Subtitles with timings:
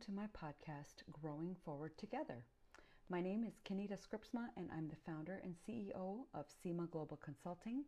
[0.00, 2.42] to my podcast, Growing Forward Together.
[3.10, 7.84] My name is Kinita Schripsema, and I'm the founder and CEO of SEMA Global Consulting.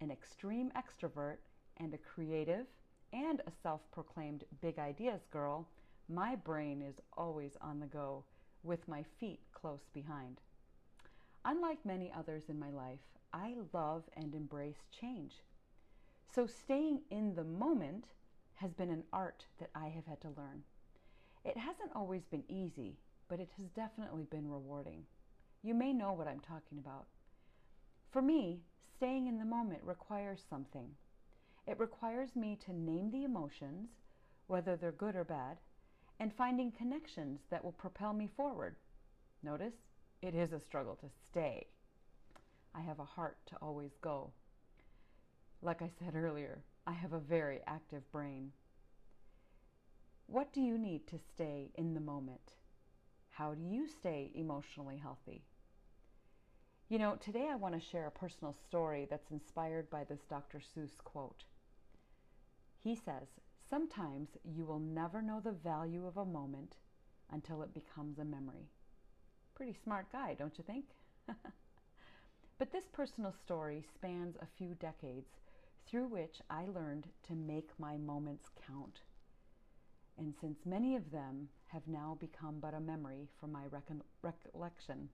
[0.00, 1.38] an extreme extrovert,
[1.78, 2.66] and a creative
[3.12, 5.68] and a self proclaimed big ideas girl,
[6.08, 8.24] my brain is always on the go
[8.62, 10.40] with my feet close behind.
[11.44, 13.00] Unlike many others in my life,
[13.32, 15.42] I love and embrace change.
[16.32, 18.06] So staying in the moment
[18.54, 20.62] has been an art that I have had to learn.
[21.44, 25.04] It hasn't always been easy, but it has definitely been rewarding.
[25.62, 27.06] You may know what I'm talking about.
[28.10, 28.60] For me,
[28.96, 30.90] staying in the moment requires something.
[31.66, 33.90] It requires me to name the emotions,
[34.46, 35.58] whether they're good or bad,
[36.18, 38.76] and finding connections that will propel me forward.
[39.42, 39.74] Notice,
[40.22, 41.66] it is a struggle to stay.
[42.74, 44.32] I have a heart to always go.
[45.66, 48.52] Like I said earlier, I have a very active brain.
[50.28, 52.52] What do you need to stay in the moment?
[53.30, 55.42] How do you stay emotionally healthy?
[56.88, 60.60] You know, today I want to share a personal story that's inspired by this Dr.
[60.60, 61.42] Seuss quote.
[62.78, 63.26] He says,
[63.68, 66.76] Sometimes you will never know the value of a moment
[67.32, 68.70] until it becomes a memory.
[69.56, 70.84] Pretty smart guy, don't you think?
[72.58, 75.26] but this personal story spans a few decades
[75.86, 79.00] through which I learned to make my moments count.
[80.18, 83.64] And since many of them have now become but a memory from my
[84.22, 85.08] recollection,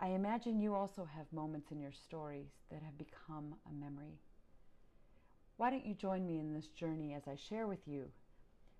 [0.00, 4.18] I imagine you also have moments in your stories that have become a memory.
[5.56, 8.10] Why don't you join me in this journey as I share with you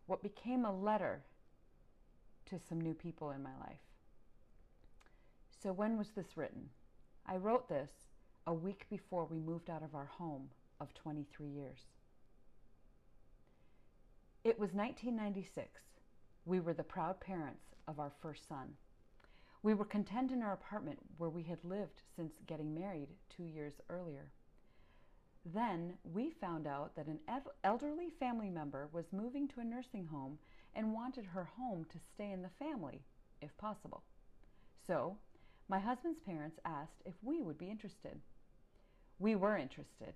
[0.06, 1.22] what became a letter
[2.46, 3.78] to some new people in my life?
[5.62, 6.70] So, when was this written?
[7.24, 7.90] I wrote this
[8.46, 10.48] a week before we moved out of our home
[10.80, 11.78] of 23 years.
[14.44, 15.68] It was 1996.
[16.44, 18.74] We were the proud parents of our first son.
[19.62, 23.74] We were content in our apartment where we had lived since getting married two years
[23.88, 24.26] earlier.
[25.44, 27.20] Then we found out that an
[27.62, 30.38] elderly family member was moving to a nursing home
[30.74, 33.02] and wanted her home to stay in the family,
[33.40, 34.02] if possible.
[34.84, 35.16] So,
[35.68, 38.20] my husband's parents asked if we would be interested.
[39.18, 40.14] We were interested,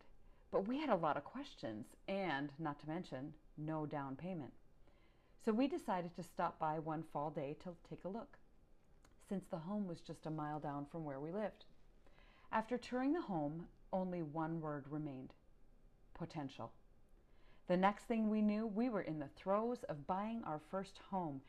[0.50, 4.52] but we had a lot of questions and, not to mention, no down payment.
[5.44, 8.38] So we decided to stop by one fall day to take a look,
[9.28, 11.66] since the home was just a mile down from where we lived.
[12.52, 15.34] After touring the home, only one word remained
[16.14, 16.72] potential.
[17.68, 21.40] The next thing we knew, we were in the throes of buying our first home.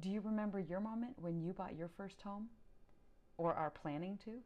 [0.00, 2.48] Do you remember your moment when you bought your first home?
[3.38, 4.38] Or are planning to?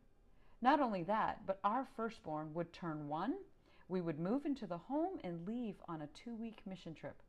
[0.63, 3.35] Not only that, but our firstborn would turn one,
[3.89, 7.23] we would move into the home and leave on a two week mission trip,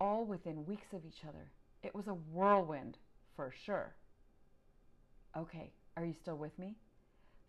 [0.00, 1.50] all within weeks of each other.
[1.82, 2.98] It was a whirlwind,
[3.34, 3.94] for sure.
[5.36, 6.76] Okay, are you still with me?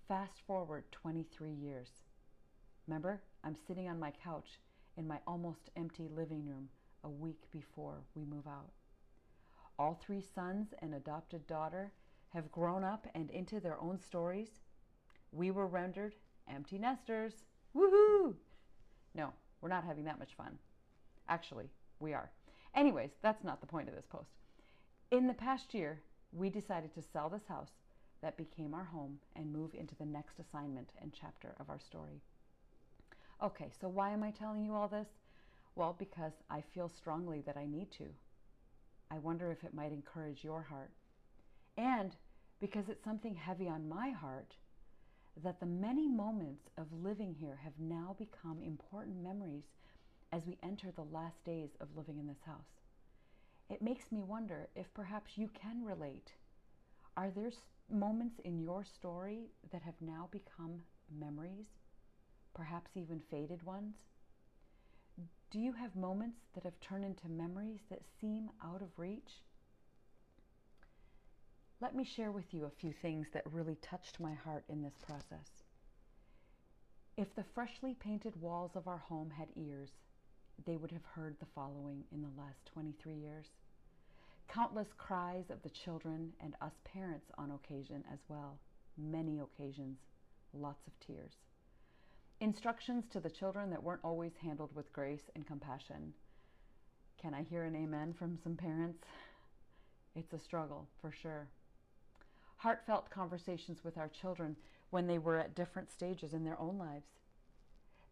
[0.08, 1.90] Fast forward 23 years.
[2.88, 4.60] Remember, I'm sitting on my couch
[4.98, 6.70] in my almost empty living room
[7.04, 8.72] a week before we move out.
[9.78, 11.92] All three sons and adopted daughter
[12.30, 14.62] have grown up and into their own stories.
[15.32, 16.16] We were rendered
[16.50, 17.34] empty nesters.
[17.76, 18.36] Woohoo!
[19.16, 19.32] No,
[19.62, 20.58] we're not having that much fun.
[21.30, 21.70] Actually,
[22.00, 22.30] we are.
[22.76, 24.32] Anyways, that's not the point of this post.
[25.12, 26.02] In the past year,
[26.34, 27.72] we decided to sell this house
[28.22, 32.22] that became our home and move into the next assignment and chapter of our story.
[33.44, 35.08] Okay, so why am I telling you all this?
[35.76, 38.06] Well, because I feel strongly that I need to.
[39.10, 40.92] I wonder if it might encourage your heart.
[41.78, 42.16] And
[42.60, 44.54] because it's something heavy on my heart
[45.44, 49.64] that the many moments of living here have now become important memories
[50.32, 52.82] as we enter the last days of living in this house.
[53.70, 56.34] It makes me wonder if perhaps you can relate.
[57.16, 57.52] Are there
[57.90, 60.82] moments in your story that have now become
[61.20, 61.68] memories,
[62.54, 63.96] perhaps even faded ones?
[65.52, 69.42] Do you have moments that have turned into memories that seem out of reach?
[71.82, 74.94] Let me share with you a few things that really touched my heart in this
[75.04, 75.50] process.
[77.18, 79.90] If the freshly painted walls of our home had ears,
[80.64, 83.48] they would have heard the following in the last 23 years.
[84.48, 88.60] Countless cries of the children and us parents on occasion as well.
[88.96, 89.98] Many occasions,
[90.54, 91.34] lots of tears.
[92.42, 96.14] Instructions to the children that weren't always handled with grace and compassion.
[97.20, 99.00] Can I hear an amen from some parents?
[100.16, 101.48] It's a struggle, for sure.
[102.62, 104.56] Heartfelt conversations with our children
[104.92, 107.08] when they were at different stages in their own lives.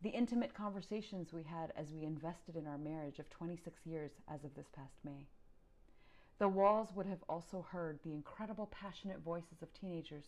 [0.01, 4.43] The intimate conversations we had as we invested in our marriage of 26 years as
[4.43, 5.27] of this past May.
[6.39, 10.25] The walls would have also heard the incredible passionate voices of teenagers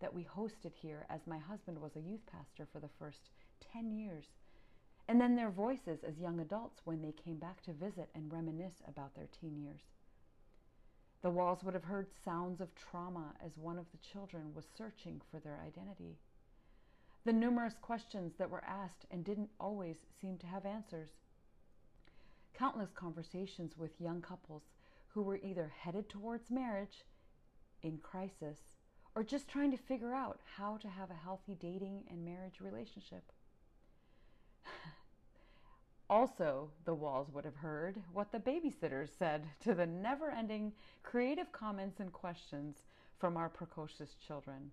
[0.00, 3.30] that we hosted here as my husband was a youth pastor for the first
[3.72, 4.26] 10 years.
[5.08, 8.82] And then their voices as young adults when they came back to visit and reminisce
[8.86, 9.80] about their teen years.
[11.22, 15.22] The walls would have heard sounds of trauma as one of the children was searching
[15.30, 16.18] for their identity.
[17.24, 21.10] The numerous questions that were asked and didn't always seem to have answers.
[22.54, 24.64] Countless conversations with young couples
[25.08, 27.04] who were either headed towards marriage,
[27.82, 28.58] in crisis,
[29.14, 33.30] or just trying to figure out how to have a healthy dating and marriage relationship.
[36.12, 40.70] also, the walls would have heard what the babysitters said to the never ending
[41.02, 42.84] creative comments and questions
[43.18, 44.70] from our precocious children.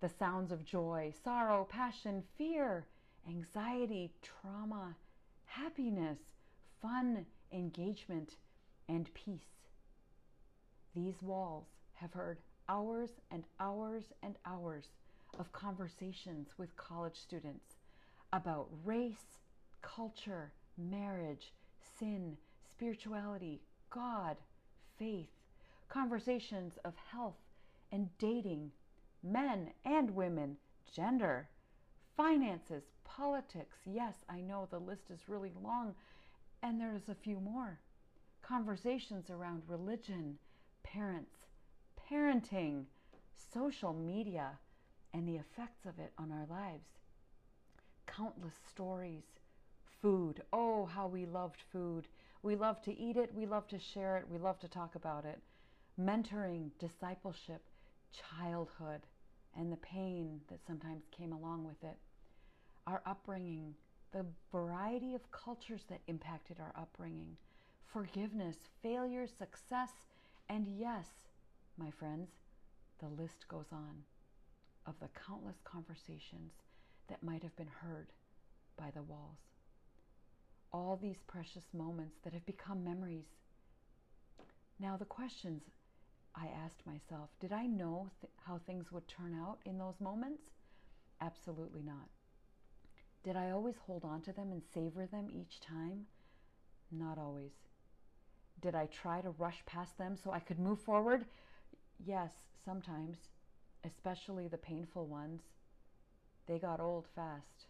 [0.00, 2.86] The sounds of joy, sorrow, passion, fear,
[3.28, 4.94] anxiety, trauma,
[5.46, 6.20] happiness,
[6.80, 8.36] fun, engagement,
[8.88, 9.66] and peace.
[10.94, 12.38] These walls have heard
[12.68, 14.84] hours and hours and hours
[15.36, 17.74] of conversations with college students
[18.32, 19.40] about race,
[19.82, 21.52] culture, marriage,
[21.98, 22.36] sin,
[22.70, 23.60] spirituality,
[23.90, 24.36] God,
[24.98, 25.28] faith,
[25.88, 27.38] conversations of health
[27.90, 28.70] and dating,
[29.22, 30.56] men and women,
[30.94, 31.48] gender,
[32.16, 33.78] finances, politics.
[33.86, 35.94] Yes, I know the list is really long,
[36.62, 37.78] and there's a few more
[38.42, 40.38] conversations around religion,
[40.82, 41.34] parents,
[42.10, 42.84] parenting,
[43.52, 44.58] social media,
[45.12, 46.88] and the effects of it on our lives.
[48.06, 49.37] Countless stories.
[50.00, 50.42] Food.
[50.52, 52.06] Oh, how we loved food.
[52.42, 55.24] We love to eat it, we love to share it, we love to talk about
[55.24, 55.40] it.
[56.00, 57.62] Mentoring, discipleship,
[58.12, 59.00] childhood,
[59.56, 61.96] and the pain that sometimes came along with it.
[62.86, 63.74] Our upbringing,
[64.12, 67.36] the variety of cultures that impacted our upbringing
[67.92, 69.90] forgiveness, failure, success,
[70.48, 71.06] and yes,
[71.78, 72.28] my friends,
[73.00, 74.02] the list goes on
[74.86, 76.52] of the countless conversations
[77.08, 78.08] that might have been heard
[78.76, 79.38] by the walls.
[80.72, 83.26] All these precious moments that have become memories.
[84.78, 85.62] Now, the questions
[86.34, 90.42] I asked myself did I know th- how things would turn out in those moments?
[91.20, 92.08] Absolutely not.
[93.24, 96.06] Did I always hold on to them and savor them each time?
[96.90, 97.52] Not always.
[98.60, 101.26] Did I try to rush past them so I could move forward?
[102.04, 102.32] Yes,
[102.64, 103.18] sometimes,
[103.84, 105.42] especially the painful ones.
[106.46, 107.66] They got old fast,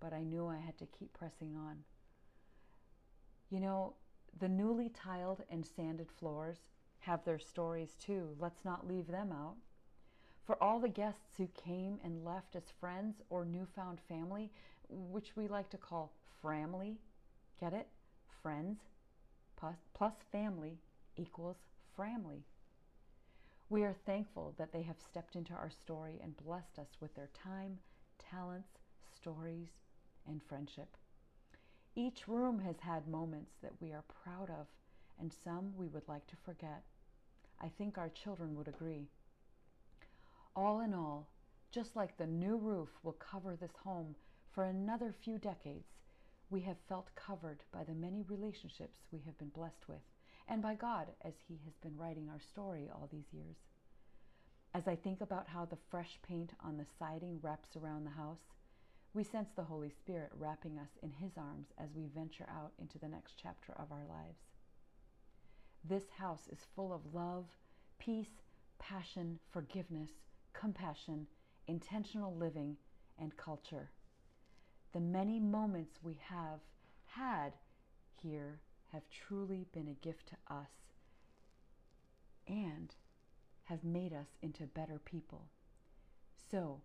[0.00, 1.84] but I knew I had to keep pressing on.
[3.50, 3.94] You know,
[4.38, 6.58] the newly tiled and sanded floors
[7.00, 8.36] have their stories too.
[8.38, 9.56] Let's not leave them out.
[10.44, 14.50] For all the guests who came and left as friends or newfound family,
[14.88, 16.12] which we like to call
[16.42, 16.98] family,
[17.60, 17.88] get it?
[18.42, 18.78] Friends
[19.58, 20.78] plus, plus family
[21.16, 21.56] equals
[21.96, 22.44] family.
[23.68, 27.28] We are thankful that they have stepped into our story and blessed us with their
[27.34, 27.78] time,
[28.18, 28.78] talents,
[29.14, 29.68] stories,
[30.26, 30.96] and friendship.
[31.98, 34.68] Each room has had moments that we are proud of
[35.18, 36.84] and some we would like to forget.
[37.60, 39.08] I think our children would agree.
[40.54, 41.26] All in all,
[41.72, 44.14] just like the new roof will cover this home
[44.52, 45.88] for another few decades,
[46.50, 50.02] we have felt covered by the many relationships we have been blessed with,
[50.46, 53.56] and by God as He has been writing our story all these years.
[54.72, 58.44] As I think about how the fresh paint on the siding wraps around the house,
[59.18, 62.98] we sense the Holy Spirit wrapping us in His arms as we venture out into
[62.98, 64.38] the next chapter of our lives.
[65.82, 67.46] This house is full of love,
[67.98, 68.42] peace,
[68.78, 70.10] passion, forgiveness,
[70.52, 71.26] compassion,
[71.66, 72.76] intentional living,
[73.18, 73.90] and culture
[74.92, 76.60] the many moments we have
[77.06, 77.52] had
[78.22, 78.60] here
[78.92, 80.70] have truly been a gift to us
[82.46, 82.94] and
[83.64, 85.44] have made us into better people.
[86.50, 86.80] So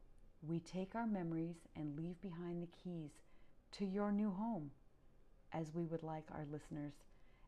[0.45, 3.11] we take our memories and leave behind the keys
[3.71, 4.71] to your new home,
[5.53, 6.93] as we would like our listeners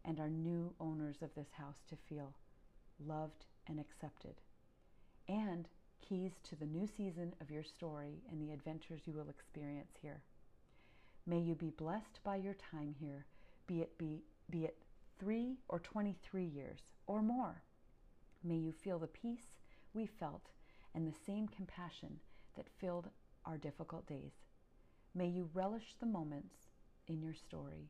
[0.06, 2.34] and our new owners of this house to feel
[3.06, 4.36] loved and accepted,
[5.28, 5.68] and
[6.08, 10.22] keys to the new season of your story and the adventures you will experience here.
[11.28, 13.26] May you be blessed by your time here,
[13.68, 14.78] be it be, be it
[15.20, 17.62] 3 or 23 years or more.
[18.44, 19.58] May you feel the peace
[19.94, 20.52] we felt
[20.94, 22.20] and the same compassion
[22.56, 23.10] that filled
[23.46, 24.34] our difficult days.
[25.14, 26.56] May you relish the moments
[27.08, 27.90] in your story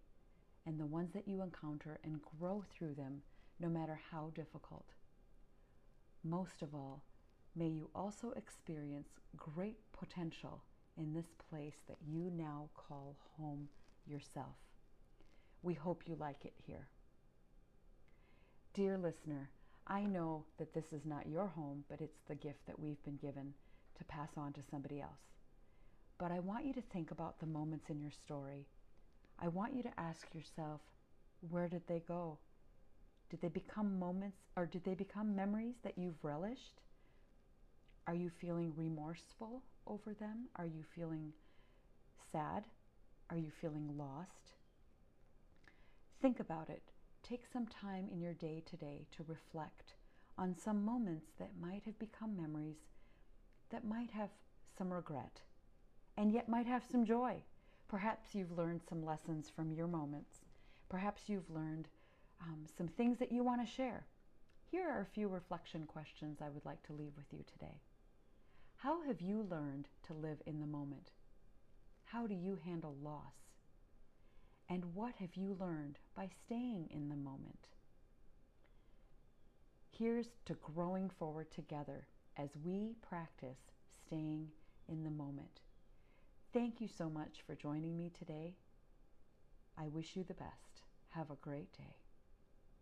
[0.66, 3.22] and the ones that you encounter and grow through them
[3.60, 4.86] no matter how difficult.
[6.24, 7.04] Most of all,
[7.56, 10.64] may you also experience great potential
[10.98, 13.70] in this place that you now call home
[14.08, 14.56] yourself.
[15.62, 16.88] We hope you like it here.
[18.74, 19.50] Dear listener,
[19.88, 23.18] I know that this is not your home, but it's the gift that we've been
[23.18, 23.54] given
[23.98, 25.36] to pass on to somebody else.
[26.18, 28.68] But I want you to think about the moments in your story.
[29.40, 30.82] I want you to ask yourself,
[31.50, 32.40] where did they go?
[33.30, 36.82] Did they become moments or did they become memories that you've relished?
[38.08, 40.46] Are you feeling remorseful over them?
[40.56, 41.34] Are you feeling
[42.32, 42.66] sad?
[43.30, 44.54] Are you feeling lost?
[46.22, 46.84] Think about it.
[47.24, 49.96] Take some time in your day today to reflect
[50.38, 52.78] on some moments that might have become memories
[53.76, 54.30] that might have
[54.78, 55.42] some regret
[56.16, 57.36] and yet might have some joy.
[57.90, 60.46] Perhaps you've learned some lessons from your moments.
[60.88, 61.90] Perhaps you've learned
[62.42, 64.06] um, some things that you want to share.
[64.72, 67.82] Here are a few reflection questions I would like to leave with you today.
[68.78, 71.12] How have you learned to live in the moment?
[72.06, 73.36] How do you handle loss?
[74.70, 77.68] And what have you learned by staying in the moment?
[79.92, 83.72] Here's to growing forward together as we practice
[84.06, 84.50] staying
[84.88, 85.62] in the moment.
[86.54, 88.56] Thank you so much for joining me today.
[89.78, 90.82] I wish you the best.
[91.10, 92.05] Have a great day.